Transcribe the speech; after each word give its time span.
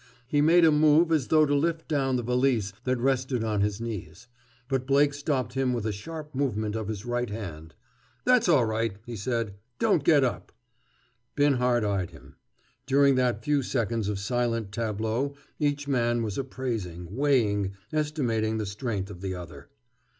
He 0.25 0.41
made 0.41 0.65
a 0.65 0.71
move 0.71 1.11
as 1.11 1.27
though 1.27 1.45
to 1.45 1.53
lift 1.53 1.87
down 1.87 2.15
the 2.15 2.23
valise 2.23 2.73
that 2.85 2.97
rested 2.97 3.43
on 3.43 3.61
his 3.61 3.79
knees. 3.79 4.27
But 4.67 4.87
Blake 4.87 5.13
stopped 5.13 5.53
him 5.53 5.73
with 5.73 5.85
a 5.85 5.91
sharp 5.91 6.33
movement 6.33 6.75
of 6.75 6.87
his 6.87 7.05
right 7.05 7.29
hand. 7.29 7.75
"That's 8.25 8.49
all 8.49 8.65
right," 8.65 8.97
he 9.05 9.15
said. 9.15 9.53
"Don't 9.77 10.03
get 10.03 10.23
up!" 10.23 10.51
Binhart 11.35 11.83
eyed 11.83 12.09
him. 12.09 12.35
During 12.87 13.13
that 13.13 13.43
few 13.43 13.61
seconds 13.61 14.09
of 14.09 14.17
silent 14.17 14.71
tableau 14.71 15.35
each 15.59 15.87
man 15.87 16.23
was 16.23 16.35
appraising, 16.39 17.15
weighing, 17.15 17.73
estimating 17.93 18.57
the 18.57 18.65
strength 18.65 19.11
of 19.11 19.21
the 19.21 19.35
other. 19.35 19.69